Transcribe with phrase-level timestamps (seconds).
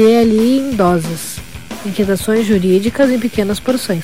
[0.00, 1.36] DLI em doses.
[1.84, 4.02] Inquietações jurídicas em pequenas porções.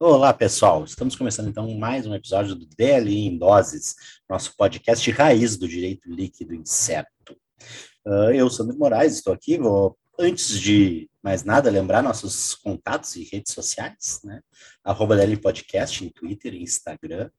[0.00, 0.84] Olá, pessoal.
[0.84, 3.94] Estamos começando então mais um episódio do DLI em Doses,
[4.30, 7.36] nosso podcast raiz do direito líquido incerto.
[8.06, 9.58] Uh, eu, Sandro Moraes, estou aqui.
[9.58, 14.40] Vou, antes de mais nada, lembrar nossos contatos e redes sociais, né?
[14.82, 17.30] Arroba DLI Podcast em Twitter e Instagram,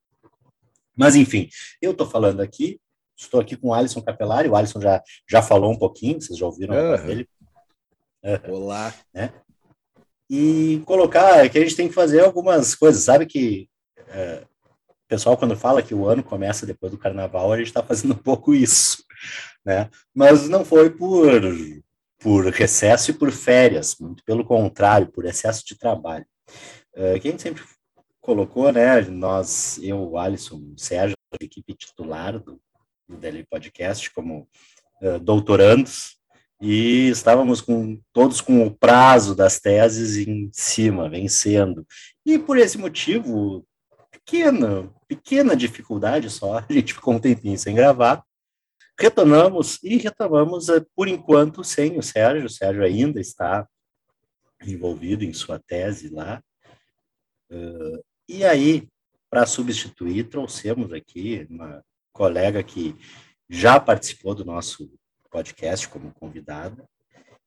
[0.95, 1.49] Mas, enfim,
[1.81, 2.79] eu estou falando aqui,
[3.17, 6.45] estou aqui com o Alisson Capelari, o Alisson já, já falou um pouquinho, vocês já
[6.45, 7.05] ouviram uhum.
[7.05, 7.29] dele.
[8.49, 8.93] Olá.
[9.13, 9.31] Né?
[10.29, 13.69] E colocar que a gente tem que fazer algumas coisas, sabe que
[14.07, 14.43] é,
[14.89, 18.13] o pessoal quando fala que o ano começa depois do carnaval, a gente está fazendo
[18.13, 19.03] um pouco isso,
[19.63, 19.89] né?
[20.13, 21.41] Mas não foi por,
[22.19, 26.25] por recesso e por férias, muito pelo contrário, por excesso de trabalho.
[26.95, 27.63] É, que a gente sempre
[28.25, 29.01] colocou, né?
[29.01, 32.59] Nós, eu, o Alisson, o Sérgio, a equipe titular do,
[33.07, 34.49] do Daily Podcast, como
[35.01, 36.17] uh, doutorandos,
[36.59, 41.85] e estávamos com todos com o prazo das teses em cima, vencendo.
[42.25, 43.63] E por esse motivo,
[44.09, 48.23] pequena, pequena dificuldade só, a gente ficou um tempinho sem gravar.
[48.99, 52.47] Retornamos e retomamos, uh, por enquanto, sem o Sérgio.
[52.47, 53.67] O Sérgio ainda está
[54.65, 56.41] envolvido em sua tese lá.
[57.51, 58.87] Uh, e aí,
[59.29, 62.95] para substituir, trouxemos aqui uma colega que
[63.49, 64.91] já participou do nosso
[65.29, 66.83] podcast como convidada.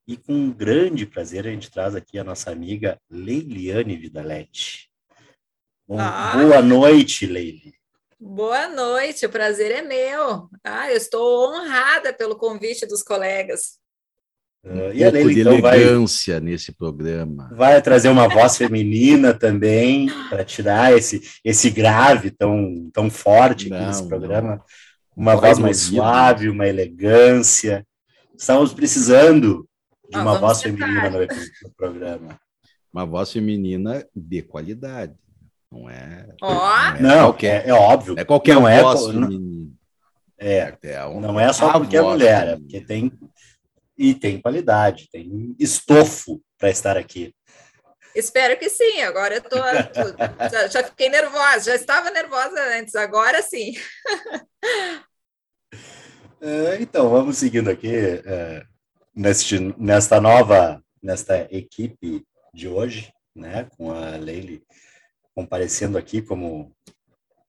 [0.07, 4.91] E com um grande prazer a gente traz aqui a nossa amiga Leiliane Vidalete.
[5.87, 7.75] Bom, ah, boa noite, Leili.
[8.21, 10.51] Boa noite, o prazer é meu.
[10.65, 13.78] Ah, eu estou honrada pelo convite dos colegas.
[14.69, 17.51] Uh, e a Leila, então, elegância vai, nesse programa.
[17.55, 23.87] Vai trazer uma voz feminina também, para tirar esse, esse grave tão, tão forte não,
[23.87, 24.57] nesse programa.
[24.57, 24.63] Não.
[25.17, 27.85] Uma voz mais suave, uma elegância.
[28.37, 29.67] Estamos precisando
[30.11, 30.87] de uma voz tentar.
[30.87, 32.41] feminina no, no, programa.
[32.93, 35.15] Uma voz feminina de qualidade.
[35.73, 36.29] Não é.
[36.43, 36.47] Oh.
[36.47, 38.15] Não, é, não qualquer, é, é óbvio.
[38.19, 39.69] É qualquer não é voz é, feminina.
[40.39, 43.11] É, é não é só porque é mulher, é porque tem
[43.99, 47.35] e tem qualidade, tem estofo para estar aqui.
[48.15, 49.03] Espero que sim.
[49.03, 53.75] Agora eu tô, tô já, já, fiquei nervosa, já estava nervosa antes, agora sim.
[56.41, 58.65] É, então, vamos seguindo aqui é,
[59.15, 64.63] neste, nesta nova, nesta equipe de hoje, né, com a Leile
[65.35, 66.73] comparecendo aqui como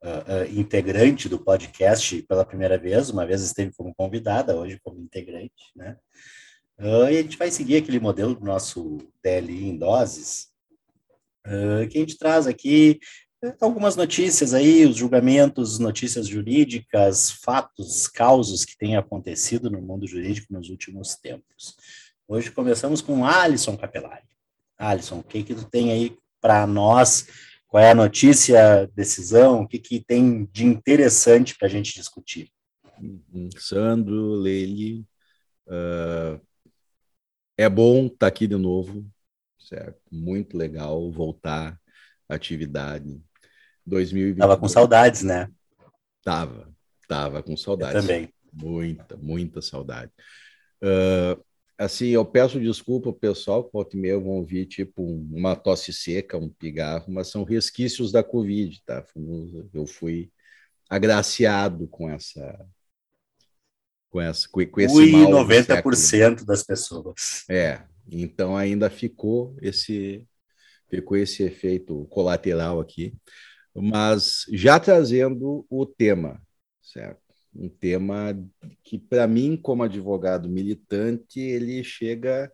[0.04, 5.00] uh, uh, integrante do podcast pela primeira vez, uma vez esteve como convidada, hoje como
[5.00, 5.98] integrante, né?
[6.80, 10.48] Uh, e a gente vai seguir aquele modelo do nosso DLI em doses,
[11.46, 13.02] uh, que a gente traz aqui
[13.44, 20.08] eh, algumas notícias aí, os julgamentos, notícias jurídicas, fatos, causos que têm acontecido no mundo
[20.08, 21.76] jurídico nos últimos tempos.
[22.26, 24.24] Hoje começamos com Alisson Capelari.
[24.78, 27.28] Alisson, o que que tu tem aí para nós?
[27.68, 29.64] Qual é a notícia, decisão?
[29.64, 32.50] O que que tem de interessante para a gente discutir?
[33.02, 33.50] Uhum.
[33.58, 35.06] Sandro, Leili,
[35.68, 36.40] uh,
[37.60, 39.06] é bom estar tá aqui de novo,
[39.60, 40.00] certo?
[40.10, 41.78] Muito legal voltar
[42.30, 43.22] à atividade.
[43.86, 44.38] 2020.
[44.38, 45.52] Tava com saudades, né?
[46.24, 46.74] Tava,
[47.06, 47.96] tava com saudades.
[47.96, 48.34] Eu também.
[48.54, 50.10] Muita, muita saudade.
[50.82, 51.44] Uh,
[51.78, 56.38] assim, eu peço desculpa pessoal que volta e meia vão ouvir tipo uma tosse seca,
[56.38, 59.04] um pigarro, mas são resquícios da Covid, tá?
[59.74, 60.32] Eu fui
[60.90, 62.66] agraciado com essa
[64.10, 67.46] com essa com, com esse Ui, mal 90% das pessoas.
[67.50, 70.26] É, então ainda ficou esse
[70.90, 73.14] ficou esse efeito colateral aqui,
[73.76, 76.42] mas já trazendo o tema,
[76.82, 77.22] certo?
[77.54, 78.36] Um tema
[78.84, 82.52] que para mim como advogado militante, ele chega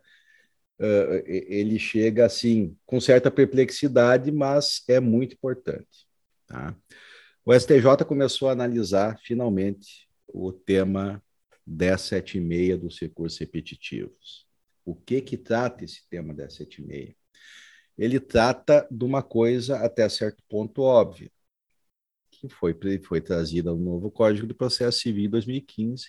[0.78, 6.06] uh, ele chega assim com certa perplexidade, mas é muito importante,
[6.46, 6.76] tá?
[7.44, 11.22] O STJ começou a analisar finalmente o tema
[11.66, 14.46] 1076 dos recursos repetitivos.
[14.84, 17.14] O que que trata esse tema 1076?
[17.98, 21.30] Ele trata de uma coisa até certo ponto óbvia,
[22.30, 26.08] que foi, foi trazida no novo Código do Processo Civil em 2015,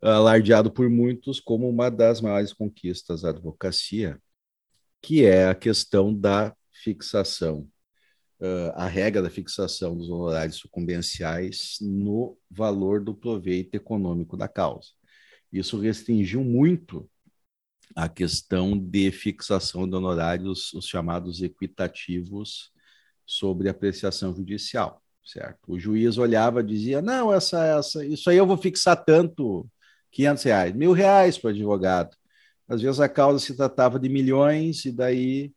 [0.00, 4.20] alardeado por muitos como uma das maiores conquistas da advocacia,
[5.00, 7.68] que é a questão da fixação
[8.44, 14.90] uh, a regra da fixação dos honorários sucumbenciais no valor do proveito econômico da causa.
[15.50, 17.08] Isso restringiu muito
[17.96, 22.72] a questão de fixação de honorários, os chamados equitativos,
[23.26, 25.60] sobre apreciação judicial, certo?
[25.68, 29.66] O juiz olhava e dizia, não, essa, essa, isso aí eu vou fixar tanto,
[30.10, 32.16] 500 reais, mil reais para o advogado.
[32.68, 35.52] Às vezes a causa se tratava de milhões e daí,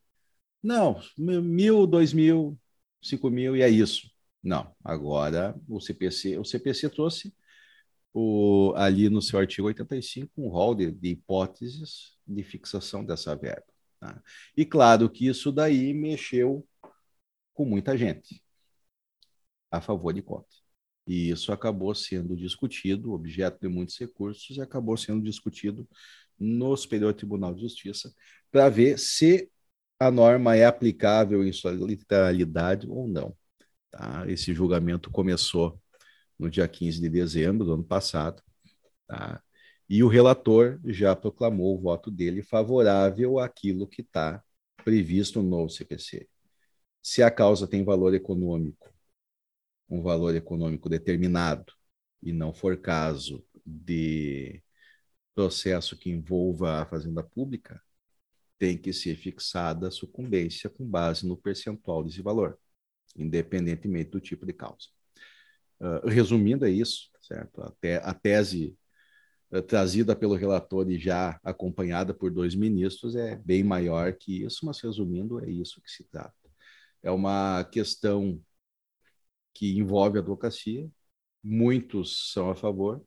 [0.63, 2.57] não, mil, dois mil,
[3.01, 4.09] 5 mil e é isso.
[4.44, 7.33] Não, agora o CPC, o CPC trouxe
[8.13, 13.65] o, ali no seu artigo 85 um rol de, de hipóteses de fixação dessa verba.
[13.99, 14.21] Tá?
[14.55, 16.67] E claro que isso daí mexeu
[17.53, 18.41] com muita gente
[19.71, 20.47] a favor de cota.
[21.05, 25.88] E isso acabou sendo discutido, objeto de muitos recursos, e acabou sendo discutido
[26.38, 28.13] no Superior Tribunal de Justiça
[28.51, 29.50] para ver se
[29.99, 33.35] a norma é aplicável em sua literalidade ou não.
[33.91, 34.25] Tá?
[34.29, 35.81] Esse julgamento começou
[36.38, 38.44] no dia 15 de dezembro do ano passado,
[39.07, 39.41] tá?
[39.89, 44.44] e o relator já proclamou o voto dele favorável àquilo que está
[44.83, 46.27] previsto no novo CPC.
[47.01, 48.93] Se a causa tem valor econômico,
[49.89, 51.73] um valor econômico determinado,
[52.21, 54.61] e não for caso de
[55.35, 57.81] processo que envolva a fazenda pública,
[58.57, 62.57] tem que ser fixada a sucumbência com base no percentual desse valor,
[63.15, 64.88] independentemente do tipo de causa.
[65.80, 67.62] Uh, resumindo, é isso, certo?
[67.62, 68.75] Até a tese
[69.51, 74.65] uh, trazida pelo relator e já acompanhada por dois ministros é bem maior que isso,
[74.65, 76.33] mas resumindo, é isso que se trata.
[77.03, 78.42] É uma questão
[79.53, 80.89] que envolve a advocacia,
[81.44, 83.03] muitos são a favor,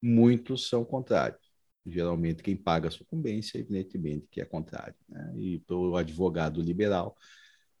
[0.00, 1.41] muitos são contrários
[1.84, 4.94] geralmente quem paga a sucumbência, evidentemente, que é contrário.
[5.08, 5.32] Né?
[5.36, 7.16] E para o advogado liberal,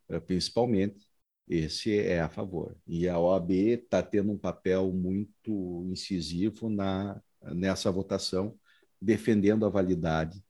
[0.08, 1.06] eh, principalmente,
[1.48, 2.76] esse é a favor.
[2.86, 7.20] E a OAB está tendo um papel muito incisivo na,
[7.54, 8.58] nessa votação,
[9.00, 10.42] defendendo a validade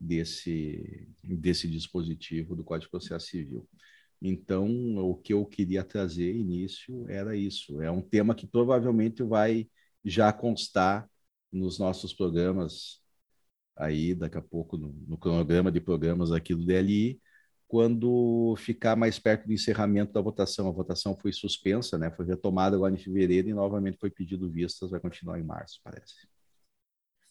[0.00, 3.68] desse, desse dispositivo do Código de Processo Civil.
[4.20, 7.80] Então, o que eu queria trazer início era isso.
[7.80, 9.68] É um tema que provavelmente vai
[10.04, 11.08] já constar
[11.52, 13.00] nos nossos programas
[13.78, 17.20] aí daqui a pouco no, no, cronograma de programas aqui do DLI,
[17.66, 20.68] quando ficar mais perto do encerramento da votação.
[20.68, 22.10] A votação foi suspensa, né?
[22.10, 26.14] Foi retomada agora em fevereiro e novamente foi pedido vistas, vai continuar em março, parece.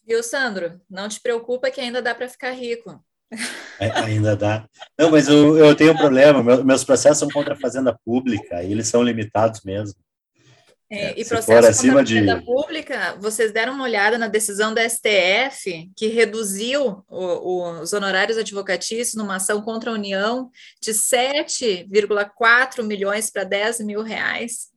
[0.06, 0.80] Viu, Sandro?
[0.88, 3.04] Não te preocupa que ainda dá para ficar rico.
[3.78, 4.66] É, ainda dá.
[4.98, 6.42] Não, mas eu, eu tenho um problema.
[6.64, 10.00] meus processos são contra a fazenda pública e eles são limitados mesmo.
[10.90, 12.44] É, é, e processo contra a de...
[12.44, 18.38] pública, vocês deram uma olhada na decisão da STF, que reduziu o, o, os honorários
[18.38, 24.68] advocatícios numa ação contra a União de 7,4 milhões para 10 mil reais.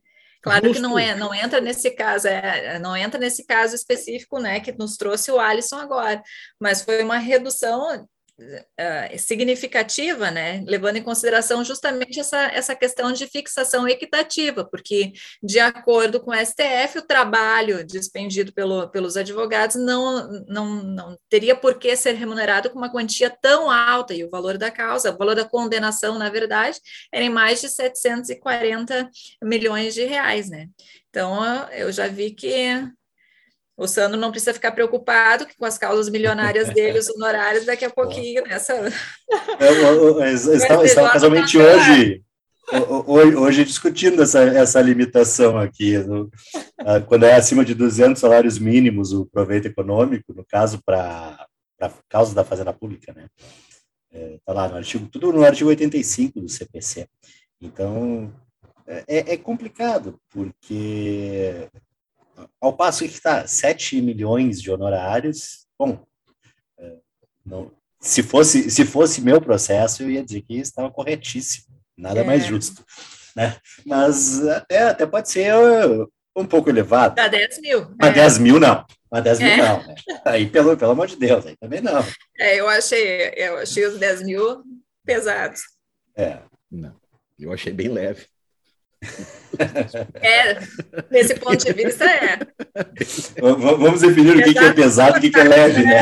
[0.41, 0.81] Claro Justo.
[0.81, 4.71] que não é, não entra nesse caso, é, não entra nesse caso específico, né, que
[4.71, 6.21] nos trouxe o Alisson agora,
[6.59, 8.07] mas foi uma redução
[8.41, 15.59] uh, significativa, né, levando em consideração justamente essa, essa questão de fixação equitativa, porque, de
[15.59, 21.77] acordo com o STF, o trabalho despendido pelo, pelos advogados não, não, não teria por
[21.77, 25.35] que ser remunerado com uma quantia tão alta, e o valor da causa, o valor
[25.35, 26.79] da condenação, na verdade,
[27.11, 29.09] era em mais de 740
[29.43, 30.67] milhões de reais, né?
[31.09, 32.89] Então, eu já vi que
[33.77, 37.89] o Sandro não precisa ficar preocupado com as causas milionárias dele, os honorários, daqui a
[37.89, 38.73] pouquinho, nessa.
[40.53, 42.23] Estava casualmente hoje,
[43.37, 45.97] hoje discutindo essa, essa limitação aqui.
[45.97, 46.29] No,
[47.07, 51.47] quando é acima de 200 salários mínimos o proveito econômico, no caso para
[51.81, 53.27] para causa da fazenda pública, né?
[54.11, 57.07] Está é, lá no artigo, tudo no artigo 85 do CPC.
[57.59, 58.31] Então,
[58.85, 61.69] é, é complicado, porque
[62.59, 66.03] ao passo que está 7 milhões de honorários, bom,
[66.79, 66.95] é,
[67.45, 71.67] não, se, fosse, se fosse meu processo, eu ia dizer que estava corretíssimo,
[71.97, 72.23] nada é.
[72.23, 72.83] mais justo.
[73.35, 73.55] Né?
[73.85, 75.53] Mas até, até pode ser
[76.35, 77.15] um pouco elevado.
[77.15, 77.95] Dá 10 mil.
[77.99, 78.13] Mas é.
[78.13, 78.85] 10 mil não.
[79.11, 79.57] Mas 10 mil é.
[79.57, 79.87] não.
[79.87, 79.95] Né?
[80.25, 82.03] Aí, pelo, pelo amor de Deus, aí também não.
[82.39, 84.63] É, eu achei, eu achei os 10 mil
[85.05, 85.61] pesados.
[86.15, 86.39] É.
[86.69, 86.95] Não.
[87.39, 88.25] Eu achei bem leve.
[90.21, 90.59] É,
[91.09, 92.39] nesse ponto de vista é.
[93.39, 96.01] Vamos definir o que, é pesado e o que, é leve, né?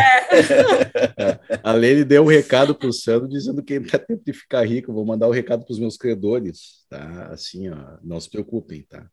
[1.18, 1.40] É.
[1.64, 4.94] A Lene deu um recado para o Sandro dizendo que dá tempo de ficar rico.
[4.94, 7.30] Vou mandar o um recado para os meus credores, tá?
[7.32, 9.06] Assim, ó, não se preocupem, tá?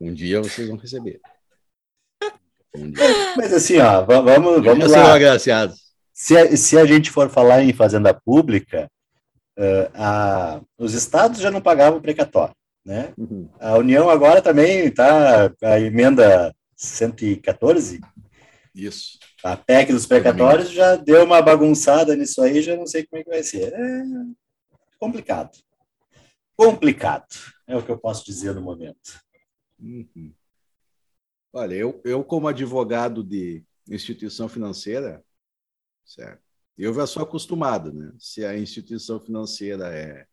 [0.00, 1.20] Um dia vocês vão receber.
[2.74, 2.92] Um
[3.36, 5.38] Mas assim, ó, vamos, vamos lá.
[6.12, 8.88] Se a, se a gente for falar em fazenda pública,
[9.58, 12.54] uh, a, os estados já não pagavam precatório.
[12.84, 13.14] Né?
[13.16, 13.48] Uhum.
[13.58, 18.00] A União agora também está, a emenda 114,
[18.74, 19.18] isso.
[19.42, 23.24] A PEC dos precatórios já deu uma bagunçada nisso aí, já não sei como é
[23.24, 23.72] que vai ser.
[23.72, 24.02] É
[24.98, 25.56] complicado.
[26.56, 27.26] Complicado,
[27.66, 29.20] é o que eu posso dizer no momento.
[29.78, 30.32] Uhum.
[31.52, 35.22] Olha, eu, eu como advogado de instituição financeira,
[36.04, 36.42] certo?
[36.76, 38.12] Eu já sou acostumado, né?
[38.18, 40.26] Se a instituição financeira é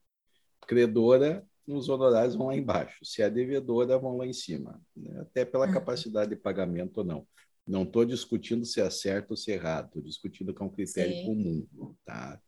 [0.68, 3.04] credora, os honorários vão lá embaixo.
[3.04, 4.82] Se é devedora, vão lá em cima.
[4.96, 5.22] Né?
[5.22, 5.74] Até pela uhum.
[5.74, 7.28] capacidade de pagamento ou não.
[7.68, 10.70] Não estou discutindo se é certo ou se é errado, estou discutindo que é um
[10.70, 11.26] critério Sim.
[11.26, 12.42] comum tá?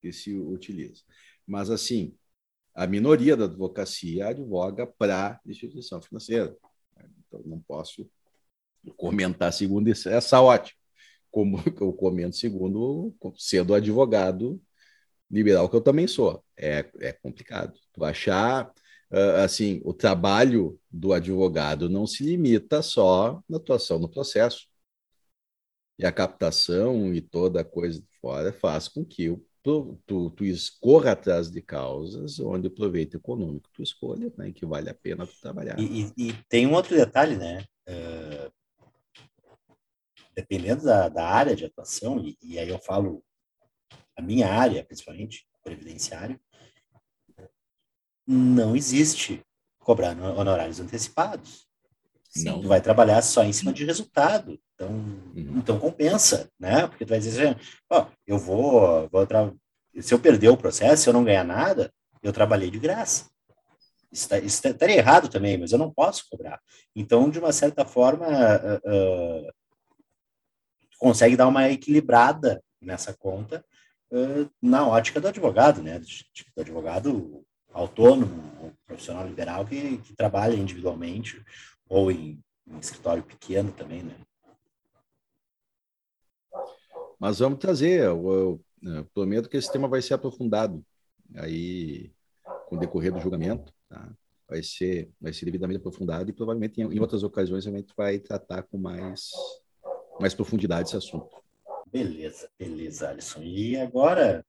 [0.00, 1.02] que se utiliza.
[1.46, 2.14] Mas, assim,
[2.74, 6.54] a minoria da advocacia advoga para instituição financeira.
[7.26, 8.08] Então, não posso
[8.96, 10.78] comentar segundo essa ótica.
[11.30, 14.60] Como eu comento segundo sendo advogado
[15.30, 16.44] liberal que eu também sou.
[16.56, 17.78] É, é complicado.
[17.92, 18.72] Tu achar,
[19.10, 24.66] uh, assim, o trabalho do advogado não se limita só na atuação no processo.
[25.98, 29.34] E a captação e toda a coisa de fora faz com que
[30.06, 34.88] tu, tu escorra atrás de causas onde o proveito econômico tu escolha, né, que vale
[34.88, 35.78] a pena tu trabalhar.
[35.78, 37.64] E, e, e tem um outro detalhe, né?
[37.88, 38.52] Uh,
[40.36, 43.24] dependendo da, da área de atuação, e, e aí eu falo
[44.16, 46.40] a minha área, principalmente, previdenciário,
[48.26, 49.44] não existe
[49.78, 51.66] cobrar honorários antecipados.
[52.44, 52.60] Não.
[52.60, 54.58] Tu vai trabalhar só em cima de resultado.
[54.74, 55.58] Então, uhum.
[55.58, 56.86] então compensa, né?
[56.86, 59.26] Porque tu vai dizer, assim, ó, eu vou, vou
[60.00, 63.30] se eu perder o processo, se eu não ganhar nada, eu trabalhei de graça.
[64.12, 66.60] Estaria errado também, mas eu não posso cobrar.
[66.94, 69.52] Então, de uma certa forma, uh, uh,
[70.98, 73.64] consegue dar uma equilibrada nessa conta
[74.62, 75.98] na ótica do advogado, né?
[75.98, 81.44] Do advogado autônomo, profissional liberal que, que trabalha individualmente
[81.88, 84.14] ou em, em escritório pequeno também, né?
[87.18, 90.84] Mas vamos trazer, eu, eu, eu, prometo que esse tema vai ser aprofundado
[91.34, 92.12] aí
[92.66, 94.10] com o decorrer do julgamento, tá?
[94.48, 98.18] vai ser vai ser devidamente aprofundado e provavelmente em, em outras ocasiões a gente vai
[98.18, 99.30] tratar com mais
[100.20, 101.45] mais profundidade esse assunto.
[101.86, 103.42] Beleza, beleza, Alisson.
[103.42, 104.44] E agora,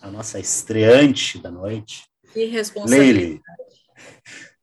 [0.00, 2.04] a nossa estreante da noite.
[2.32, 3.18] Que responsabilidade.
[3.18, 3.40] Leile,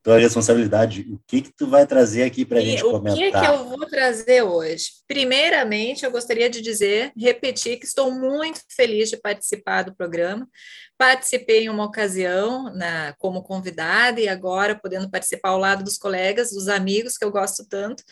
[0.02, 3.18] tua responsabilidade, o que que tu vai trazer aqui para a gente o comentar?
[3.18, 4.86] O que que eu vou trazer hoje?
[5.06, 10.48] Primeiramente, eu gostaria de dizer, repetir que estou muito feliz de participar do programa.
[10.96, 16.50] Participei em uma ocasião na, como convidada e agora podendo participar ao lado dos colegas,
[16.50, 18.02] dos amigos que eu gosto tanto.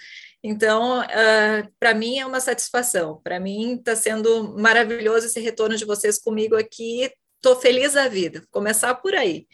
[0.43, 3.21] Então, uh, para mim é uma satisfação.
[3.23, 7.11] Para mim está sendo maravilhoso esse retorno de vocês comigo aqui.
[7.37, 8.41] Estou feliz da vida.
[8.41, 9.47] Vou começar por aí.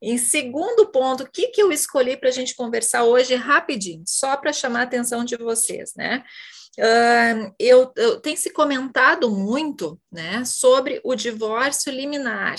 [0.00, 4.36] Em segundo ponto, o que, que eu escolhi para a gente conversar hoje rapidinho, só
[4.36, 6.22] para chamar a atenção de vocês, né?
[6.78, 12.54] Uh, eu, eu tem se comentado muito né, sobre o divórcio liminar.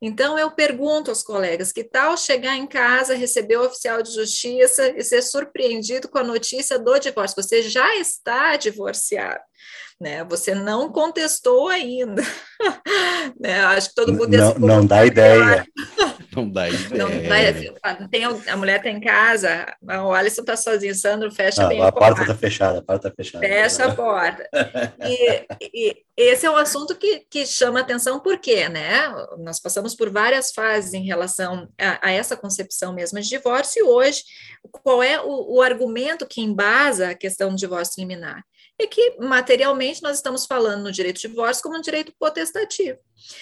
[0.00, 4.90] Então, eu pergunto aos colegas: que tal chegar em casa, receber o oficial de justiça
[4.96, 7.42] e ser surpreendido com a notícia do divórcio?
[7.42, 9.40] Você já está divorciado.
[10.00, 10.22] Né?
[10.24, 12.22] Você não contestou ainda.
[13.40, 13.60] né?
[13.60, 15.66] Acho que todo mundo não, não dá ideia.
[16.34, 16.98] Não dá ideia.
[16.98, 17.08] Não
[17.82, 21.68] dá, tem, a mulher está em casa, o Alisson está sozinho, o Sandro fecha ah,
[21.68, 23.46] bem a, a porta está fechada, a porta está fechada.
[23.46, 24.46] Fecha a porta.
[25.02, 30.10] E, e esse é um assunto que, que chama atenção, porque né, nós passamos por
[30.10, 34.22] várias fases em relação a, a essa concepção mesmo de divórcio, e hoje,
[34.70, 38.42] qual é o, o argumento que embasa a questão do divórcio liminar?
[38.78, 42.98] É que materialmente nós estamos falando no direito de divórcio como um direito potestativo.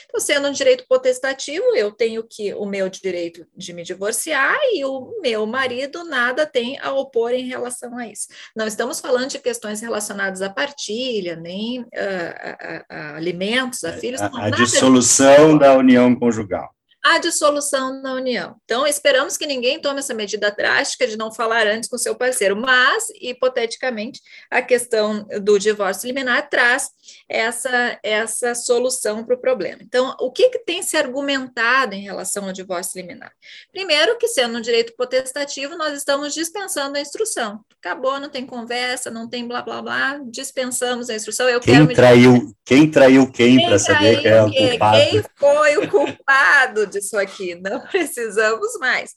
[0.06, 4.84] Então, sendo um direito potestativo, eu tenho que o meu direito de me divorciar e
[4.84, 8.28] o meu marido nada tem a opor em relação a isso.
[8.56, 13.92] Não estamos falando de questões relacionadas à partilha, nem uh, a, a, a, alimentos, a
[13.92, 14.20] filhos.
[14.20, 16.73] A, a dissolução da união conjugal
[17.04, 18.56] a dissolução da união.
[18.64, 22.56] Então, esperamos que ninguém tome essa medida drástica de não falar antes com seu parceiro,
[22.56, 26.88] mas, hipoteticamente, a questão do divórcio liminar traz
[27.28, 29.82] essa, essa solução para o problema.
[29.82, 33.32] Então, o que, que tem se argumentado em relação ao divórcio liminar?
[33.70, 37.60] Primeiro, que sendo um direito potestativo, nós estamos dispensando a instrução.
[37.84, 41.50] Acabou, não tem conversa, não tem blá blá blá, dispensamos a instrução.
[41.50, 44.96] Eu quem, traiu, quem traiu quem, quem para saber quem é o culpado?
[44.96, 47.54] Quem foi o culpado disso aqui?
[47.54, 49.14] Não precisamos mais.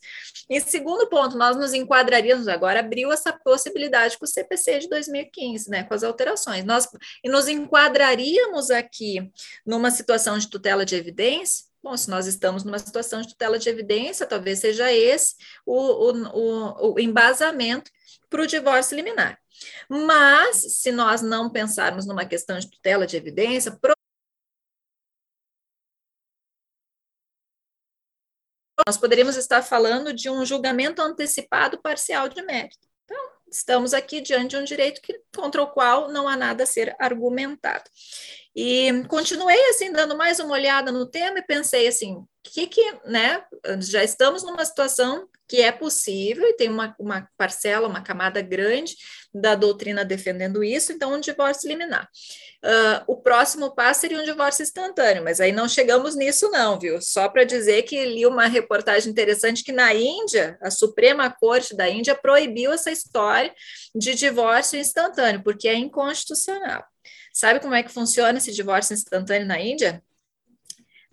[0.49, 5.69] E segundo ponto, nós nos enquadraríamos, agora abriu essa possibilidade com o CPC de 2015,
[5.69, 6.63] né, com as alterações.
[6.63, 6.87] Nós
[7.23, 9.31] e nos enquadraríamos aqui
[9.65, 13.69] numa situação de tutela de evidência, Bom, se nós estamos numa situação de tutela de
[13.69, 17.89] evidência, talvez seja esse o, o, o, embasamento
[18.29, 19.39] para o divórcio liminar.
[19.89, 23.71] Mas, se nós não pensarmos numa questão de tutela de evidência,
[28.87, 32.87] nós poderíamos estar falando de um julgamento antecipado parcial de mérito.
[33.03, 36.65] Então, estamos aqui diante de um direito que, contra o qual não há nada a
[36.65, 37.83] ser argumentado.
[38.55, 43.43] E continuei assim, dando mais uma olhada no tema e pensei assim, que que, né,
[43.81, 48.95] já estamos numa situação que é possível e tem uma, uma parcela, uma camada grande
[49.33, 52.09] da doutrina defendendo isso, então um divórcio liminar.
[52.63, 57.01] Uh, o próximo passo seria um divórcio instantâneo, mas aí não chegamos nisso não, viu?
[57.01, 61.87] Só para dizer que li uma reportagem interessante que na Índia, a Suprema Corte da
[61.87, 63.53] Índia proibiu essa história
[63.95, 66.83] de divórcio instantâneo, porque é inconstitucional.
[67.33, 70.03] Sabe como é que funciona esse divórcio instantâneo na Índia?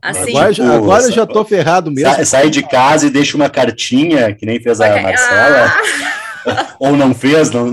[0.05, 2.15] Assim, agora, tipo, agora já tô ferrado mesmo.
[2.15, 5.73] Sai, sai, de casa e deixa uma cartinha, que nem fez a Marcela.
[6.47, 6.77] Ah.
[6.79, 7.73] Ou não fez, não,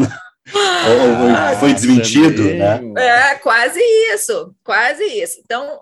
[0.53, 2.79] ou, ah, foi desmentido, né?
[2.97, 3.79] É, quase
[4.13, 5.39] isso, quase isso.
[5.43, 5.79] Então,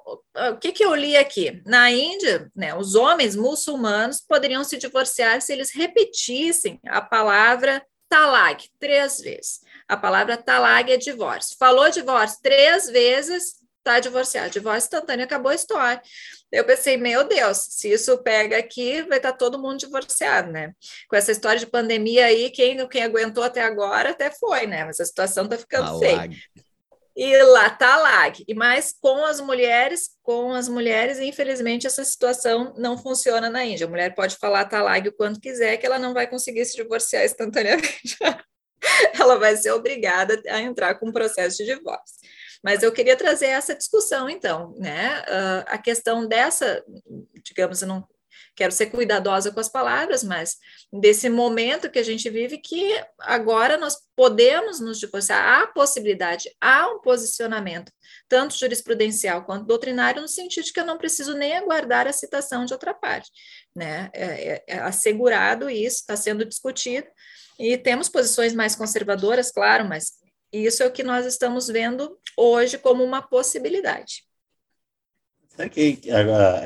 [0.52, 1.62] o que, que eu li aqui?
[1.66, 8.66] Na Índia, né, os homens muçulmanos poderiam se divorciar se eles repetissem a palavra talag
[8.80, 9.62] três vezes.
[9.88, 11.56] A palavra talag é divórcio.
[11.58, 14.50] Falou divórcio três vezes, está divorciado.
[14.50, 16.02] Divórcio instantâneo, acabou a história.
[16.52, 20.74] Eu pensei, meu Deus, se isso pega aqui, vai estar tá todo mundo divorciado, né?
[21.08, 24.84] Com essa história de pandemia aí, quem, quem aguentou até agora até foi, né?
[24.86, 26.16] Mas a situação está ficando a feia.
[26.16, 26.38] Lag.
[27.16, 28.44] E lá tá lag.
[28.48, 33.86] E mais com as mulheres, com as mulheres, infelizmente, essa situação não funciona na Índia.
[33.86, 37.26] A mulher pode falar talag o quanto quiser, que ela não vai conseguir se divorciar
[37.26, 38.18] instantaneamente.
[39.20, 42.16] ela vai ser obrigada a entrar com um processo de divórcio.
[42.64, 45.22] Mas eu queria trazer essa discussão, então, né?
[45.22, 46.84] Uh, a questão dessa,
[47.44, 48.08] digamos, eu não
[48.60, 50.58] quero ser cuidadosa com as palavras, mas
[50.92, 56.90] desse momento que a gente vive, que agora nós podemos nos divorciar, há possibilidade, há
[56.90, 57.90] um posicionamento,
[58.28, 62.66] tanto jurisprudencial quanto doutrinário, no sentido de que eu não preciso nem aguardar a citação
[62.66, 63.32] de outra parte,
[63.74, 64.10] né?
[64.14, 67.08] É, é, é assegurado isso, está sendo discutido,
[67.58, 70.19] e temos posições mais conservadoras, claro, mas
[70.52, 74.24] isso é o que nós estamos vendo hoje como uma possibilidade.
[75.50, 76.02] Sabe que,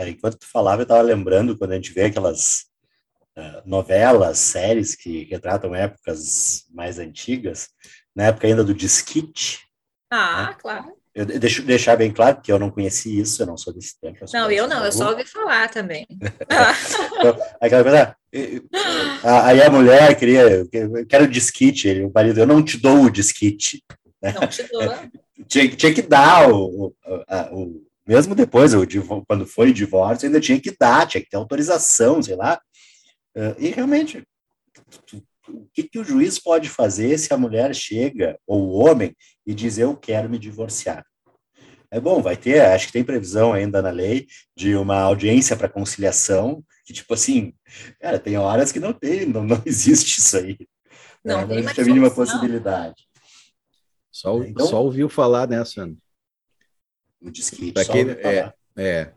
[0.08, 2.65] enquanto tu falava, eu estava lembrando quando a gente vê aquelas
[3.38, 7.69] uh, novelas, séries que retratam épocas mais antigas,
[8.15, 9.60] na época ainda do disquite.
[10.10, 10.58] Ah, né?
[10.60, 11.02] claro.
[11.15, 14.17] Eu deixo deixar bem claro que eu não conheci isso, eu não sou desse tempo.
[14.21, 16.08] Eu não, eu não, eu só ouvi falar também.
[16.10, 18.15] então, aquela coisa,
[19.23, 23.84] aí a mulher queria, eu quero disquite, o marido, eu não te dou o disquite.
[24.21, 24.82] Não te dou.
[25.47, 26.95] tinha, tinha que dar o, o,
[27.28, 28.86] a, o mesmo depois, o,
[29.28, 32.60] quando foi o divórcio, ainda tinha que dar, tinha que ter autorização, sei lá.
[33.60, 34.23] E realmente,
[35.47, 39.53] o que, que o juiz pode fazer se a mulher chega, ou o homem, e
[39.53, 41.06] diz eu quero me divorciar?
[41.91, 44.25] É bom, vai ter, acho que tem previsão ainda na lei
[44.56, 47.53] de uma audiência para conciliação, que tipo assim,
[47.99, 50.58] cara, tem horas que não tem, não, não existe isso aí.
[51.23, 53.08] Não, é, não existe a mínima possibilidade.
[54.12, 55.97] Só, então, só ouviu falar, né, Sandro?
[57.21, 59.13] O disquite, quem, é, é,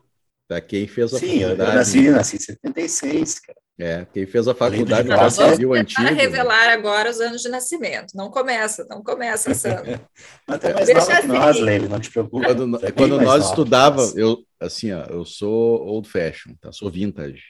[0.49, 1.85] Para quem fez a Sim, faculdade.
[1.87, 3.59] Sim, eu nasci, nasci em 76, cara.
[3.79, 6.03] É, quem fez a faculdade no Brasil antigo.
[6.03, 8.15] Para revelar agora os anos de nascimento.
[8.15, 10.01] Não começa, não começa, Sandro.
[10.49, 11.29] Até mais Deixa nova assim.
[11.29, 12.47] nós, Leile, não te preocupa.
[12.47, 16.73] Quando, é quando nós estudava, eu assim, ó, eu sou old fashion, tá?
[16.73, 17.43] Sou vintage.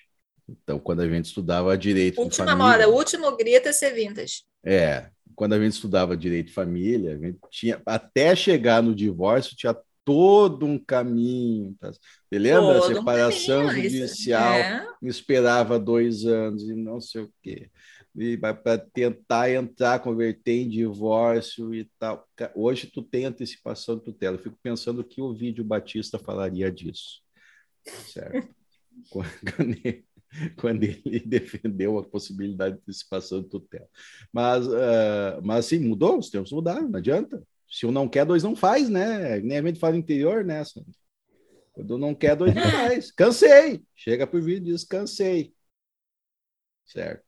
[0.48, 4.42] Então, quando a gente estudava direito Última família, moda, o último grito é ser vintage.
[4.64, 5.06] É,
[5.36, 9.76] quando a gente estudava direito de família, a gente tinha até chegar no divórcio tinha
[10.06, 11.74] todo um caminho.
[11.80, 11.90] Tá?
[11.90, 12.80] Você lembra?
[12.80, 14.88] Todo a separação um judicial é.
[15.02, 17.68] esperava dois anos e não sei o quê.
[18.14, 22.26] E para tentar entrar, converter em divórcio e tal.
[22.54, 24.36] Hoje tu tem antecipação de tutela.
[24.36, 27.20] Eu fico pensando que o vídeo Batista falaria disso.
[27.84, 28.48] Certo?
[29.10, 30.04] quando, ele,
[30.56, 33.88] quando ele defendeu a possibilidade de antecipação de tutela.
[34.32, 37.42] Mas, uh, mas sim, mudou, os tempos mudaram, não adianta.
[37.68, 39.40] Se um não quer, dois não faz, né?
[39.40, 40.44] Nem a gente fala interior.
[40.44, 40.62] Né,
[41.72, 43.10] Quando não quer, dois não faz.
[43.10, 43.82] Cansei.
[43.94, 45.54] Chega pro vídeo e diz: cansei.
[46.84, 47.24] Certo.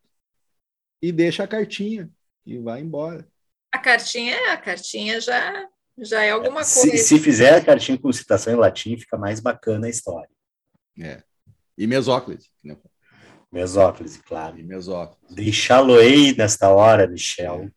[1.02, 2.10] E deixa a cartinha
[2.46, 3.28] e vai embora.
[3.72, 7.04] A cartinha, a cartinha já, já é alguma se, coisa.
[7.04, 10.30] Se fizer a cartinha com citação em latim, fica mais bacana a história.
[10.98, 11.22] É.
[11.76, 12.50] E mesóclise.
[12.64, 12.76] Né?
[13.52, 14.58] Mesóclise, claro.
[14.58, 15.34] E mesóclise.
[15.34, 17.70] Deixá-lo-ei nesta hora, Michel.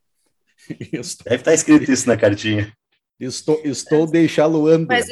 [0.92, 1.26] Estou...
[1.26, 2.72] Deve estar escrito isso na cartinha.
[3.20, 4.66] Estou, estou deixá-lo.
[4.88, 5.08] Mas,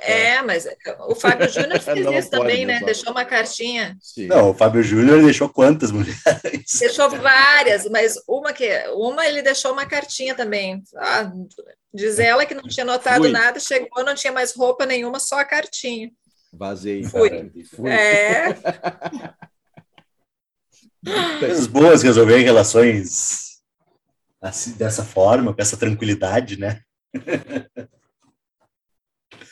[0.00, 0.66] é, mas
[1.06, 2.80] o Fábio Júnior fez isso também, né?
[2.84, 3.96] Deixou uma cartinha.
[4.00, 4.26] Sim.
[4.26, 6.20] Não, o Fábio Júnior deixou quantas mulheres?
[6.80, 10.82] Deixou várias, mas uma que uma ele deixou uma cartinha também.
[10.96, 11.30] Ah,
[11.94, 13.30] diz ela que não tinha notado Fui.
[13.30, 16.10] nada, chegou, não tinha mais roupa nenhuma, só a cartinha.
[16.52, 17.04] Vazei.
[17.04, 17.50] Fui.
[17.74, 17.90] Fui.
[17.90, 18.54] É.
[21.40, 23.51] Coisas boas resolver relações
[24.42, 26.82] assim, dessa forma, com essa tranquilidade, né?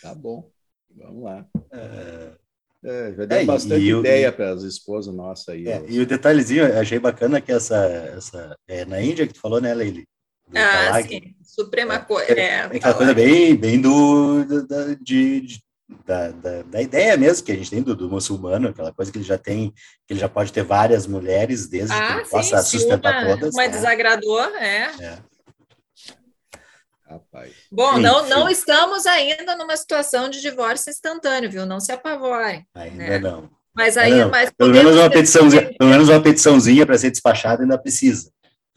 [0.03, 0.51] tá bom,
[0.95, 1.47] vamos lá.
[1.73, 2.41] É...
[2.83, 5.69] É, já deu é, bastante ideia para as esposas nossas aí.
[5.69, 7.77] É, e o detalhezinho, eu achei bacana que essa,
[8.17, 10.09] essa é na Índia que tu falou, né, Leili?
[10.55, 11.09] Ah, Talag.
[11.09, 12.33] sim, Suprema Coisa.
[12.33, 15.63] É, é, é aquela coisa bem, bem do, do, de, de
[16.07, 19.19] da, da, da, ideia mesmo que a gente tem do, do, muçulmano, aquela coisa que
[19.19, 19.71] ele já tem,
[20.07, 23.37] que ele já pode ter várias mulheres desde ah, que ele sim, possa sustentar uma,
[23.37, 23.55] todas.
[23.55, 23.69] Uma né?
[23.69, 24.91] desagradou, é.
[25.01, 25.19] é.
[27.09, 27.53] Rapaz.
[27.73, 31.67] Bom, não, não estamos ainda numa situação de divórcio instantâneo, viu?
[31.67, 32.65] Não se apavorem.
[32.75, 33.19] Ainda né?
[33.19, 33.51] não.
[33.75, 34.31] Mas aí, não.
[34.31, 38.31] Mas pelo menos uma petiçãozinha, pelo menos uma petiçãozinha para ser despachada ainda precisa.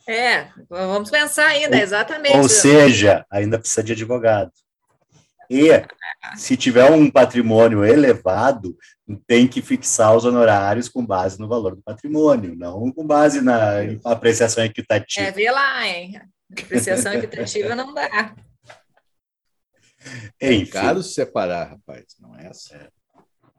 [0.08, 2.38] É, vamos pensar ainda, ou, exatamente.
[2.38, 4.52] Ou seja, ainda precisa de advogado.
[5.54, 5.86] E
[6.36, 8.76] se tiver um patrimônio elevado,
[9.28, 13.82] tem que fixar os honorários com base no valor do patrimônio, não com base na
[14.04, 15.28] apreciação equitativa.
[15.28, 16.20] É, vê lá, hein?
[16.52, 18.36] Apreciação equitativa não dá.
[20.40, 22.92] É caro se separar, rapaz, não é essa.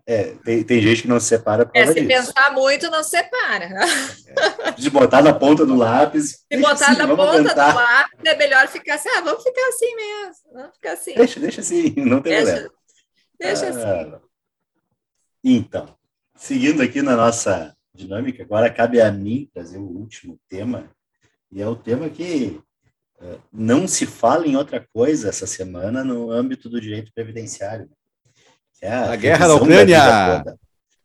[0.07, 0.35] É.
[0.45, 2.07] Tem, tem gente que não se separa por é, se disso.
[2.07, 3.65] pensar muito, não separa.
[3.65, 4.71] É.
[4.73, 6.45] De botar na ponta do lápis.
[6.53, 7.71] Se botar assim, na ponta tentar.
[7.71, 10.53] do lápis, é melhor ficar assim, ah, vamos ficar assim mesmo.
[10.53, 11.15] Vamos ficar assim.
[11.15, 12.75] Deixa, deixa assim, não tem deixa, problema.
[13.41, 13.81] Deixa assim.
[13.81, 14.21] ah, assim.
[15.43, 15.97] Então,
[16.37, 20.91] seguindo aqui na nossa dinâmica, agora cabe a mim trazer o último tema,
[21.51, 22.61] e é o tema que
[23.21, 27.89] uh, não se fala em outra coisa essa semana no âmbito do direito previdenciário.
[28.83, 29.99] É a, a guerra da Ucrânia.
[29.99, 30.57] Da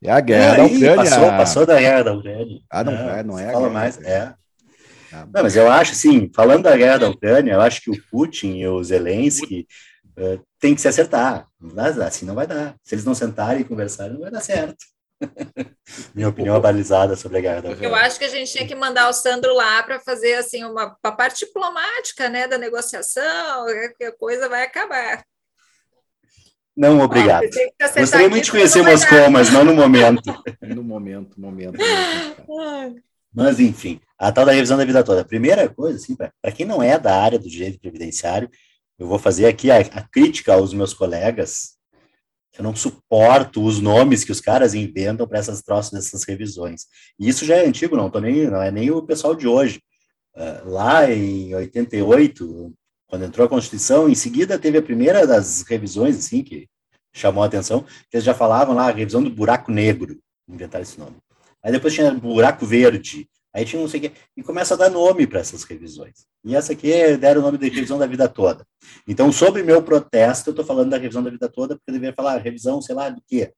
[0.01, 0.95] é a guerra da Ucrânia.
[0.95, 2.59] Passou, passou da guerra da Ucrânia.
[2.69, 3.51] Ah, não, não é, não é.
[3.51, 4.33] Fala mais, é.
[5.11, 8.01] Ah, não, mas eu acho, assim, falando da guerra da Ucrânia, eu acho que o
[8.09, 9.67] Putin e o Zelensky
[10.17, 11.47] uh, tem que se acertar.
[12.05, 12.75] Assim não vai dar.
[12.83, 14.77] Se eles não sentarem e conversarem, não vai dar certo.
[16.15, 17.87] Minha opinião é balizada sobre a guerra da Ucrânia.
[17.87, 20.95] Eu acho que a gente tinha que mandar o Sandro lá para fazer assim uma,
[21.03, 23.65] uma parte diplomática, né, da negociação,
[23.97, 25.23] que a coisa vai acabar.
[26.79, 27.43] Não, obrigado.
[27.81, 30.23] Ah, Gostaria muito de conhecer Moscou, mas não no momento.
[30.63, 31.77] no momento, momento.
[33.33, 35.19] mas, enfim, a tal da revisão da vida toda.
[35.19, 38.49] A primeira coisa, assim, para quem não é da área do direito previdenciário,
[38.97, 41.71] eu vou fazer aqui a, a crítica aos meus colegas,
[42.57, 46.85] eu não suporto os nomes que os caras inventam para essas troças dessas revisões.
[47.19, 49.81] E isso já é antigo, não, tô nem, não é nem o pessoal de hoje.
[50.33, 52.73] Uh, lá em 88,
[53.05, 56.68] quando entrou a Constituição, em seguida teve a primeira das revisões, assim, que
[57.13, 61.17] chamou a atenção, que eles já falavam lá, revisão do buraco negro, inventaram esse nome.
[61.63, 64.89] Aí depois tinha buraco verde, aí tinha não sei o quê, e começa a dar
[64.89, 66.25] nome para essas revisões.
[66.43, 68.65] E essa aqui deram o nome de revisão da vida toda.
[69.07, 72.15] Então, sobre meu protesto, eu estou falando da revisão da vida toda, porque eu deveria
[72.15, 73.53] falar revisão, sei lá, do quê?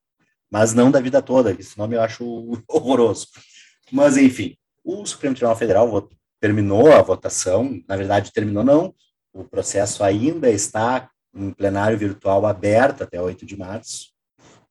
[0.49, 2.25] Mas não da vida toda, esse nome eu acho
[2.67, 3.27] horroroso.
[3.91, 6.09] Mas, enfim, o Supremo Tribunal Federal
[6.39, 8.95] terminou a votação, na verdade, terminou não,
[9.31, 14.11] o processo ainda está em plenário virtual aberto até 8 de março.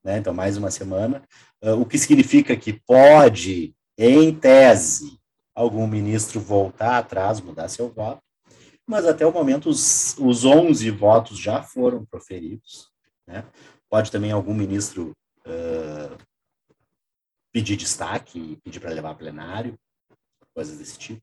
[0.02, 0.18] né?
[0.18, 1.22] Então, mais uma semana,
[1.62, 5.18] uh, o que significa que pode, em tese,
[5.54, 8.22] algum ministro voltar atrás, mudar seu voto,
[8.86, 12.90] mas até o momento os, os 11 votos já foram proferidos,
[13.26, 13.44] né?
[13.88, 16.16] Pode também algum ministro uh,
[17.52, 19.78] pedir destaque, pedir para levar plenário,
[20.54, 21.22] coisas desse tipo.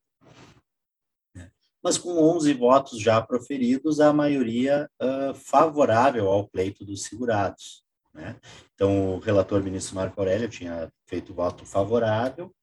[1.84, 7.84] Mas com 11 votos já proferidos, a maioria uh, favorável ao pleito dos segurados.
[8.14, 8.36] Né?
[8.74, 12.54] Então, o relator ministro Marco Aurélio tinha feito voto favorável,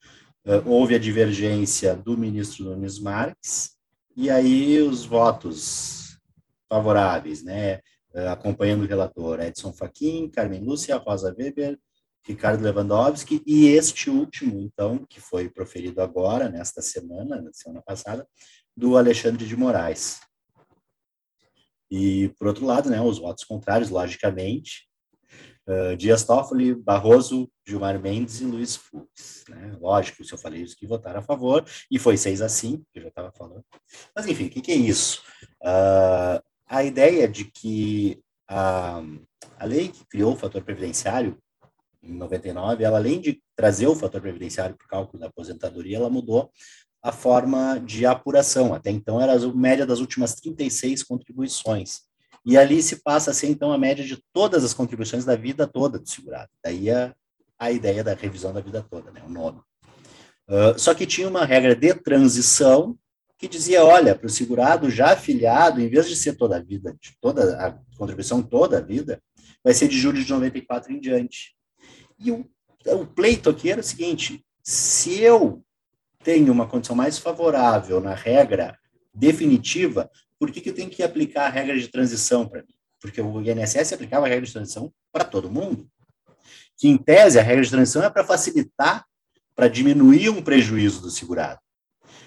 [0.45, 3.75] uh, houve a divergência do ministro Nunes Marques,
[4.17, 6.19] e aí os votos
[6.69, 7.77] favoráveis, né?
[8.13, 11.79] Uh, acompanhando o relator Edson Fachin, Carmen Lúcia, Rosa Weber,
[12.27, 18.27] Ricardo Lewandowski, e este último, então, que foi proferido agora, nesta semana, na semana passada,
[18.77, 20.21] do Alexandre de Moraes.
[21.91, 24.89] E, por outro lado, né, os votos contrários, logicamente,
[25.69, 29.45] uh, Dias Toffoli, Barroso, Gilmar Mendes e Luiz Fux.
[29.49, 29.77] Né?
[29.81, 32.99] Lógico, se eu falei isso, que votaram a favor, e foi 6 a 5, que
[32.99, 33.65] eu já estava falando.
[34.15, 35.23] Mas, enfim, o que, que, é isso?
[35.63, 39.03] Uh, a ideia de que a,
[39.59, 41.39] a lei que criou o fator previdenciário
[42.03, 46.11] em 99, ela além de trazer o fator previdenciário para o cálculo da aposentadoria, ela
[46.11, 46.51] mudou
[47.05, 48.73] a forma de apuração.
[48.73, 52.01] Até então era a média das últimas 36 contribuições.
[52.47, 55.67] E ali se passa a ser, então, a média de todas as contribuições da vida
[55.67, 56.49] toda do segurado.
[56.65, 57.15] Daí a,
[57.59, 59.61] a ideia da revisão da vida toda, né, o nome.
[60.49, 62.99] Uh, só que tinha uma regra de transição
[63.39, 66.97] que dizia, olha, para o segurado já afiliado, em vez de ser toda a vida,
[66.99, 69.23] de toda a contribuição toda a vida,
[69.63, 71.55] vai ser de julho de 94 em diante.
[72.19, 72.49] E o,
[72.87, 75.63] o pleito aqui era o seguinte: se eu
[76.25, 78.77] tenho uma condição mais favorável na regra
[79.13, 82.75] definitiva, por que, que eu tenho que aplicar a regra de transição para mim?
[82.99, 85.87] Porque o INSS aplicava a regra de transição para todo mundo.
[86.77, 89.05] Que, em tese, a regra de transição é para facilitar,
[89.55, 91.61] para diminuir um prejuízo do segurado.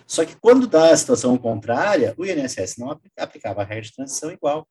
[0.06, 4.32] Só que quando dá a situação contrária, o INSS não aplicava a regra de transição
[4.32, 4.66] igual.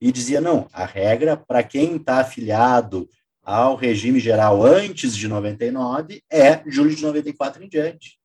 [0.00, 3.08] E dizia, não, a regra para quem está afiliado
[3.42, 8.17] ao regime geral antes de 99 é julho de 94 em diante.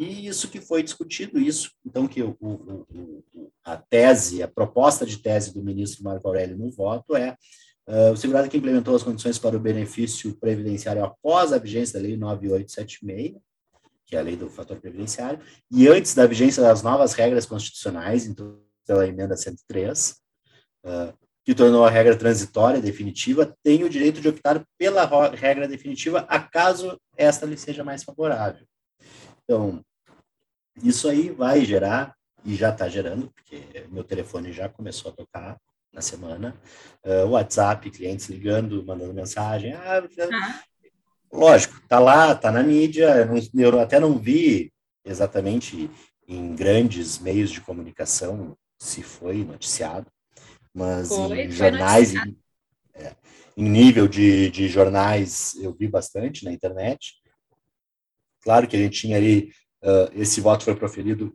[0.00, 2.86] E isso que foi discutido, isso, então, que o, o,
[3.34, 7.36] o, a tese, a proposta de tese do ministro Marco Aurélio no voto é
[7.86, 12.06] uh, o segurado que implementou as condições para o benefício previdenciário após a vigência da
[12.06, 13.36] Lei 9876,
[14.06, 15.38] que é a lei do fator previdenciário,
[15.70, 20.16] e antes da vigência das novas regras constitucionais, então, pela emenda 103,
[20.86, 21.12] uh,
[21.44, 26.98] que tornou a regra transitória definitiva, tem o direito de optar pela regra definitiva, acaso
[27.18, 28.64] esta lhe seja mais favorável.
[29.44, 29.84] Então,
[30.82, 32.14] isso aí vai gerar,
[32.44, 35.58] e já está gerando, porque meu telefone já começou a tocar
[35.92, 36.56] na semana,
[37.04, 39.72] uh, WhatsApp, clientes ligando, mandando mensagem.
[39.74, 40.62] Ah, ah.
[41.32, 44.72] Lógico, tá lá, tá na mídia, eu até não vi
[45.04, 45.90] exatamente
[46.26, 50.06] em grandes meios de comunicação se foi noticiado,
[50.72, 52.36] mas foi, em jornais, em,
[52.94, 53.14] é,
[53.56, 57.14] em, nível de, de jornais, eu vi bastante na internet.
[58.40, 61.34] Claro que a gente tinha ali, uh, esse voto foi proferido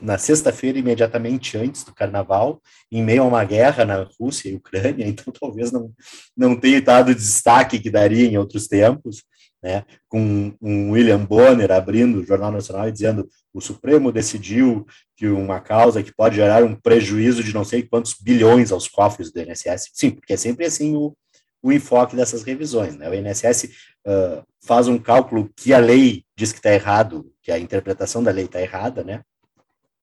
[0.00, 5.06] na sexta-feira, imediatamente antes do carnaval, em meio a uma guerra na Rússia e Ucrânia,
[5.08, 5.92] então talvez não,
[6.36, 9.22] não tenha dado o destaque que daria em outros tempos,
[9.62, 15.26] né, com um William Bonner abrindo o Jornal Nacional e dizendo o Supremo decidiu que
[15.26, 19.40] uma causa que pode gerar um prejuízo de não sei quantos bilhões aos cofres do
[19.40, 19.90] INSS.
[19.94, 21.16] Sim, porque é sempre assim o,
[21.64, 22.96] o enfoque dessas revisões.
[22.96, 23.08] Né?
[23.08, 23.64] O INSS
[24.06, 28.30] uh, faz um cálculo que a lei diz que está errado, que a interpretação da
[28.30, 29.22] lei está errada, né?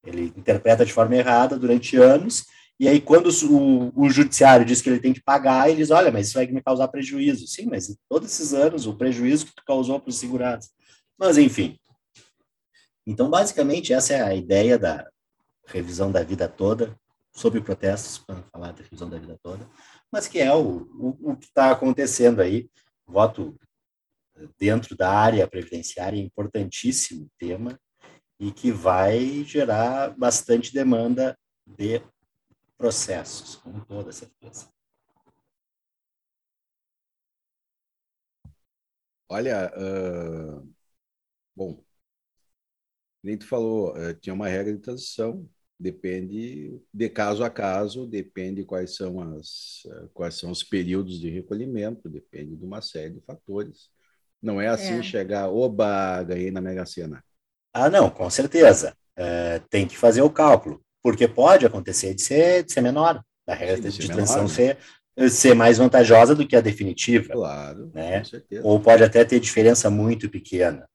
[0.04, 2.46] Ele interpreta de forma errada durante anos
[2.82, 6.12] e aí, quando o, o, judiciário diz que ele tem que pagar, ele diz: olha,
[6.12, 7.46] mas isso vai me causar prejuízo.
[7.46, 10.68] Sim, mas todos esses anos, o prejuízo que tu causou para os segurados.
[11.16, 11.78] Mas, enfim.
[13.06, 15.08] Então, basicamente, essa é a ideia da
[15.68, 16.98] revisão da vida toda,
[17.32, 19.70] sobre protestos, para falar da revisão da vida toda,
[20.12, 22.70] mas que é o, o, o que está acontecendo aí.
[23.08, 23.58] Voto
[24.58, 27.80] dentro da área previdenciária, importantíssimo tema,
[28.40, 32.02] e que vai gerar bastante demanda de
[32.78, 34.68] processos, com toda certeza.
[39.30, 40.74] Olha, uh,
[41.56, 41.84] bom,
[43.24, 45.48] nem tu falou, uh, tinha uma regra de transição,
[45.82, 49.82] depende de caso a caso, depende quais são as
[50.14, 53.90] quais são os períodos de recolhimento, depende de uma série de fatores.
[54.42, 55.04] Não é assim é.
[55.04, 57.24] chegar, oba, ganhei na Mega Sena.
[57.74, 58.96] Ah, não, com certeza.
[59.16, 63.54] É, tem que fazer o cálculo porque pode acontecer de ser, de ser menor, da
[63.54, 64.78] regra de, de transição ser,
[65.30, 67.34] ser mais vantajosa do que a definitiva.
[67.34, 68.20] Claro, né?
[68.20, 68.68] com certeza.
[68.68, 70.88] Ou pode até ter diferença muito pequena.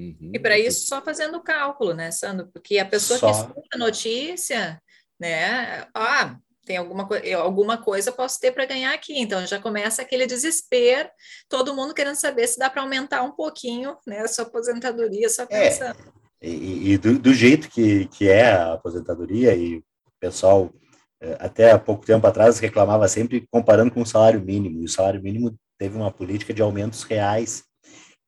[0.00, 0.32] Uhum.
[0.34, 2.48] E para isso, só fazendo o cálculo, né, Sandro?
[2.50, 3.26] Porque a pessoa só.
[3.26, 4.80] que escuta a notícia,
[5.20, 7.06] né, ah, tem alguma,
[7.38, 9.18] alguma coisa posso ter para ganhar aqui.
[9.18, 11.10] Então já começa aquele desespero,
[11.50, 15.44] todo mundo querendo saber se dá para aumentar um pouquinho né, a sua aposentadoria, só
[15.44, 15.98] pensando.
[16.40, 19.82] É, e, e do, do, jeito que, que é a aposentadoria, e o
[20.18, 20.72] pessoal
[21.20, 24.88] é, até há pouco tempo atrás reclamava sempre comparando com o salário mínimo, e o
[24.88, 27.64] salário mínimo teve uma política de aumentos reais,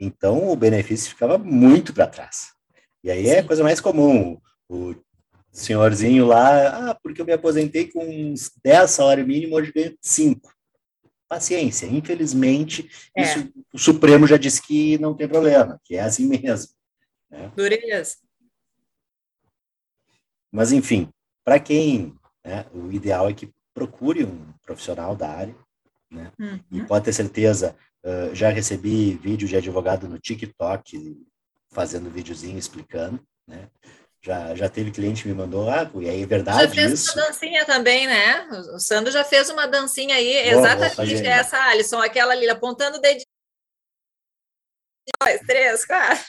[0.04, 2.52] então o benefício ficava muito para trás.
[3.02, 4.94] E aí é a coisa mais comum, o
[5.50, 10.52] senhorzinho lá, ah, porque eu me aposentei com uns 10 salário mínimo, hoje ganho 5.
[11.28, 13.22] Paciência, infelizmente, é.
[13.22, 16.72] isso, o Supremo já disse que não tem problema, que é assim mesmo.
[17.30, 17.50] Né?
[17.56, 18.16] Dureza.
[20.50, 21.08] Mas, enfim,
[21.42, 22.66] para quem né?
[22.72, 25.54] O ideal é que procure um profissional da área,
[26.10, 26.32] né?
[26.38, 26.60] Uhum.
[26.70, 31.16] E pode ter certeza, uh, já recebi vídeo de advogado no TikTok
[31.72, 33.68] fazendo videozinho explicando, né?
[34.24, 37.18] Já, já teve cliente que me mandou, ah, e aí é verdade Já fez isso?
[37.18, 38.46] uma dancinha também, né?
[38.72, 43.00] O Sandro já fez uma dancinha aí, vou, exatamente essa, Alisson, aquela ali, apontando o
[43.00, 43.26] dedinho.
[45.20, 46.24] Dois, três, quatro.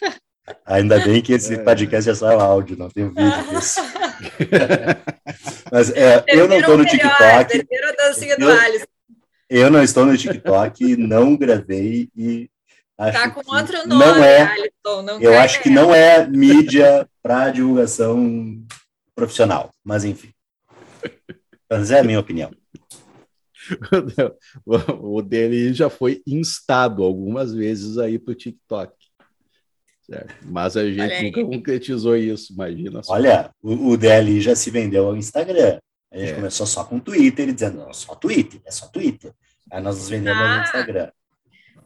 [0.65, 1.63] Ainda bem que esse é.
[1.63, 3.79] podcast é só áudio, não tem vídeo disso.
[5.71, 7.67] Mas é, eu não estou no TikTok.
[7.69, 8.87] Eu,
[9.53, 12.49] eu não estou no TikTok, não gravei e
[12.97, 17.07] acho tá com outro nome, não é, Alisson, não eu acho que não é mídia
[17.21, 18.63] para divulgação
[19.15, 20.31] profissional, mas enfim.
[21.69, 22.51] Mas é a minha opinião.
[24.65, 28.91] o dele já foi instado algumas vezes aí para o TikTok.
[30.01, 30.35] Certo.
[30.43, 33.13] Mas a gente nunca concretizou isso, imagina só.
[33.13, 35.79] Olha, o, o DLI já se vendeu ao Instagram.
[36.11, 36.35] A gente é.
[36.35, 39.33] começou só com Twitter e dizendo, não, só Twitter, é só Twitter.
[39.73, 41.11] Aí nós nos vendemos ah, no Instagram.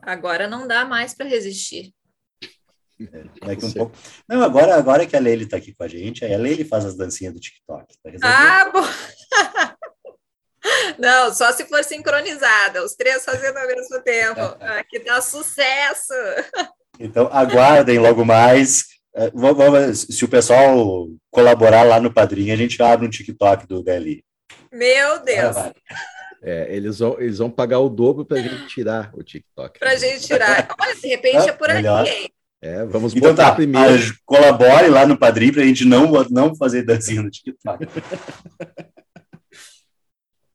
[0.01, 1.93] Agora não dá mais para resistir.
[2.99, 3.95] É, daqui um pouco.
[4.27, 6.83] Não, agora, agora que a Leile está aqui com a gente, aí a Leile faz
[6.83, 7.85] as dancinhas do TikTok.
[8.19, 8.83] Tá ah, bom.
[10.99, 14.41] Não, só se for sincronizada, os três fazendo ao mesmo tempo.
[14.77, 16.13] Aqui dá sucesso.
[16.99, 18.83] Então, aguardem logo mais.
[19.15, 23.81] É, vamos, se o pessoal colaborar lá no Padrinho, a gente abre um TikTok do
[23.81, 24.25] DLI.
[24.73, 25.55] Meu Deus!
[26.41, 29.79] É, eles, vão, eles vão pagar o dobro para a gente tirar o TikTok.
[29.79, 30.67] Para a gente tirar.
[30.79, 32.03] Olha, de repente é por melhor.
[32.03, 32.31] aqui, hein?
[32.59, 34.13] É, vamos então tá, primeiro.
[34.25, 37.85] colabore lá no Padrinho para a gente não, não fazer dancinha no TikTok.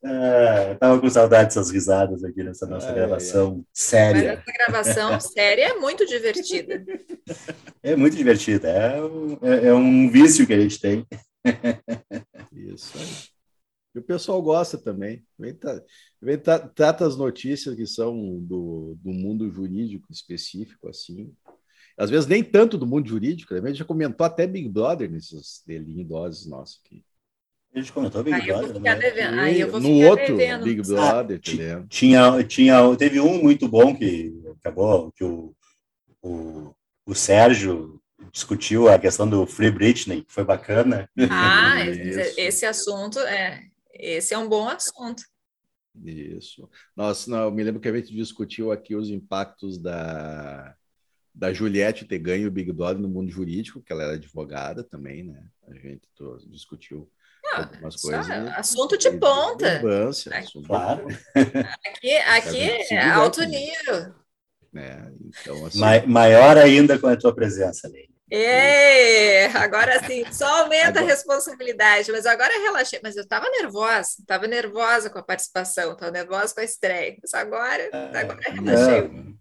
[0.04, 3.64] É, tava com saudade dessas risadas aqui nessa nossa ai, gravação ai.
[3.72, 4.30] séria.
[4.30, 6.84] Mas essa gravação séria é muito divertida.
[7.80, 8.68] É muito divertida.
[8.68, 8.98] É,
[9.42, 11.06] é, é um vício que a gente tem.
[12.52, 13.31] Isso aí.
[13.94, 15.22] E o pessoal gosta também.
[15.38, 15.58] Vem,
[16.20, 21.32] vem trata as notícias que são do, do mundo jurídico específico, assim.
[21.96, 23.60] Às vezes nem tanto do mundo jurídico, né?
[23.60, 27.04] a gente já comentou até Big Brother nesses delinhos doses nossos aqui.
[27.74, 28.96] A gente comentou Big aí Brother, né?
[28.96, 29.40] Devendo.
[29.40, 30.64] Aí eu vou no outro devendo.
[30.64, 35.54] Big Brother, ah, tinha, tinha, teve um muito bom que acabou, que o,
[36.22, 36.74] o,
[37.06, 38.00] o Sérgio
[38.30, 41.08] discutiu a questão do Free Britney, que foi bacana.
[41.30, 41.76] Ah,
[42.36, 43.62] esse assunto é,
[44.02, 45.22] esse é um bom assunto.
[46.04, 46.68] Isso.
[46.96, 50.74] Nossa, não, eu me lembro que a gente discutiu aqui os impactos da,
[51.34, 55.22] da Juliette ter ganho o Big Brother no mundo jurídico, que ela era advogada também,
[55.22, 55.44] né?
[55.68, 56.08] A gente
[56.48, 57.10] discutiu
[57.52, 58.26] algumas coisas.
[58.26, 58.54] Né?
[58.56, 59.82] Assunto de ponta.
[60.32, 61.06] Aqui, claro.
[61.84, 64.14] Aqui, aqui é alto nível.
[64.74, 65.78] É, então, assim...
[65.78, 68.11] Ma maior ainda com a tua presença, Leila.
[68.34, 71.04] É, agora sim, só aumenta agora.
[71.04, 72.98] a responsabilidade, mas agora relaxei.
[73.02, 77.16] Mas eu estava nervosa, estava nervosa com a participação, estava nervosa com a estreia.
[77.20, 79.08] Mas agora, ah, agora relaxei.
[79.08, 79.34] Não.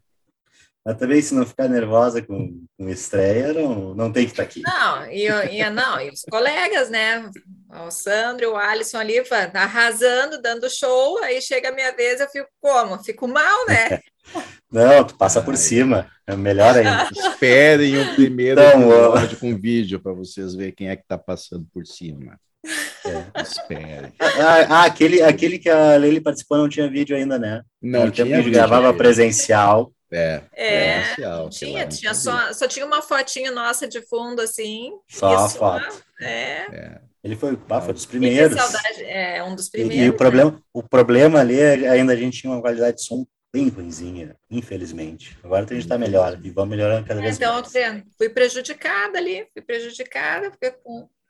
[0.83, 4.49] Mas também, se não ficar nervosa com, com estreia, não, não tem que estar tá
[4.49, 4.61] aqui.
[4.61, 7.29] Não, e, e, não, e os colegas, né?
[7.73, 9.15] O Sandro e o Alisson ali
[9.53, 13.01] arrasando, dando show, aí chega a minha vez, eu fico como?
[13.01, 13.99] Fico mal, né?
[14.69, 17.09] Não, tu passa por cima, é melhor ainda.
[17.15, 21.65] Esperem o primeiro então, episódio com vídeo para vocês verem quem é que está passando
[21.73, 22.37] por cima.
[22.63, 23.41] É.
[23.41, 24.13] Espere.
[24.19, 27.63] Ah, ah, aquele, aquele que a Leila participou não tinha vídeo ainda, né?
[27.81, 28.27] Não, tinha.
[28.27, 29.91] Tempo que gravava presencial.
[30.13, 31.15] É, é
[31.49, 34.91] tinha, tinha só, só tinha uma fotinha nossa de fundo, assim.
[35.09, 36.03] Só a foto.
[36.21, 36.67] É.
[36.71, 37.01] é.
[37.23, 38.57] Ele foi, ah, foi dos primeiros.
[38.57, 39.97] Saudade, é, um dos primeiros.
[39.97, 40.57] E, e o, problema, né?
[40.73, 45.37] o problema ali, é, ainda a gente tinha uma qualidade de som bem ruimzinha, infelizmente.
[45.43, 47.75] Agora a gente está melhor e vamos melhorando cada vez então, mais.
[47.75, 50.73] Então, fui prejudicada ali, fui prejudicada, porque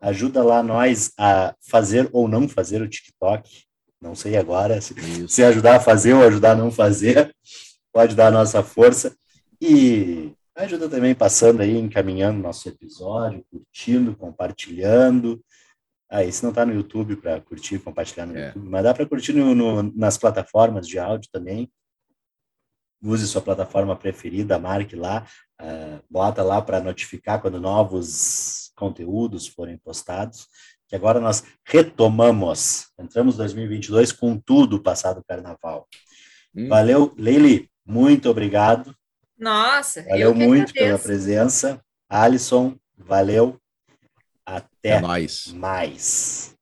[0.00, 3.67] Ajuda lá nós a fazer ou não fazer o TikTok
[4.00, 4.94] não sei agora se,
[5.28, 7.34] se ajudar a fazer ou ajudar a não fazer,
[7.92, 9.16] pode dar a nossa força.
[9.60, 15.42] E ajuda também passando aí, encaminhando nosso episódio, curtindo, compartilhando.
[16.10, 18.46] Aí, ah, se não está no YouTube para curtir e compartilhar no é.
[18.46, 21.70] YouTube, mas dá para curtir no, no, nas plataformas de áudio também.
[23.02, 25.26] Use sua plataforma preferida, marque lá,
[25.60, 30.48] uh, bota lá para notificar quando novos conteúdos forem postados
[30.88, 32.88] que agora nós retomamos.
[32.98, 35.86] Entramos 2022 com tudo passado o carnaval.
[36.54, 36.68] Hum.
[36.68, 38.94] Valeu, Leili, muito obrigado.
[39.38, 40.74] Nossa, valeu muito agradeço.
[40.74, 41.80] pela presença.
[42.08, 43.60] Alisson, valeu.
[44.44, 45.46] Até, Até mais.
[45.52, 46.56] mais.